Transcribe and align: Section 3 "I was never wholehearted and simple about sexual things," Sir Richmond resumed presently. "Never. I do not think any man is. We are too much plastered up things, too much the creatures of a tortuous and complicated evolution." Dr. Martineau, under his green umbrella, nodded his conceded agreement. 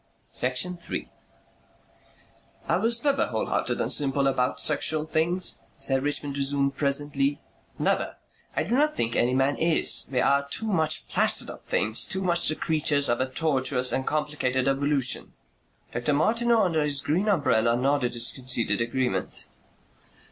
Section 0.31 0.77
3 0.77 1.09
"I 2.67 2.77
was 2.77 3.03
never 3.03 3.27
wholehearted 3.27 3.79
and 3.79 3.93
simple 3.93 4.25
about 4.25 4.59
sexual 4.59 5.05
things," 5.05 5.59
Sir 5.77 5.99
Richmond 5.99 6.37
resumed 6.37 6.75
presently. 6.75 7.39
"Never. 7.77 8.15
I 8.55 8.63
do 8.63 8.73
not 8.73 8.95
think 8.95 9.15
any 9.15 9.35
man 9.35 9.57
is. 9.57 10.07
We 10.11 10.19
are 10.19 10.47
too 10.49 10.65
much 10.65 11.07
plastered 11.07 11.51
up 11.51 11.67
things, 11.67 12.07
too 12.07 12.23
much 12.23 12.47
the 12.47 12.55
creatures 12.55 13.09
of 13.09 13.21
a 13.21 13.29
tortuous 13.29 13.91
and 13.91 14.07
complicated 14.07 14.67
evolution." 14.67 15.33
Dr. 15.93 16.13
Martineau, 16.13 16.63
under 16.63 16.81
his 16.81 17.01
green 17.01 17.27
umbrella, 17.29 17.75
nodded 17.77 18.15
his 18.15 18.31
conceded 18.31 18.81
agreement. 18.81 19.49